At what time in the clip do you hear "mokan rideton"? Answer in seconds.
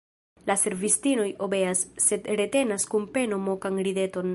3.51-4.27